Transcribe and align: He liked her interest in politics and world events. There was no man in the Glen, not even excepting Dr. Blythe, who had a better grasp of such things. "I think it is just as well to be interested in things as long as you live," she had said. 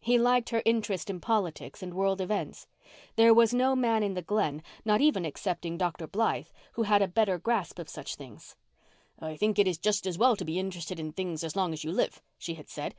He 0.00 0.18
liked 0.18 0.48
her 0.48 0.60
interest 0.64 1.08
in 1.08 1.20
politics 1.20 1.84
and 1.84 1.94
world 1.94 2.20
events. 2.20 2.66
There 3.14 3.32
was 3.32 3.54
no 3.54 3.76
man 3.76 4.02
in 4.02 4.14
the 4.14 4.22
Glen, 4.22 4.60
not 4.84 5.00
even 5.00 5.24
excepting 5.24 5.78
Dr. 5.78 6.08
Blythe, 6.08 6.48
who 6.72 6.82
had 6.82 7.00
a 7.00 7.06
better 7.06 7.38
grasp 7.38 7.78
of 7.78 7.88
such 7.88 8.16
things. 8.16 8.56
"I 9.20 9.36
think 9.36 9.56
it 9.56 9.68
is 9.68 9.78
just 9.78 10.04
as 10.04 10.18
well 10.18 10.34
to 10.34 10.44
be 10.44 10.58
interested 10.58 10.98
in 10.98 11.12
things 11.12 11.44
as 11.44 11.54
long 11.54 11.72
as 11.72 11.84
you 11.84 11.92
live," 11.92 12.20
she 12.38 12.54
had 12.54 12.68
said. 12.68 12.96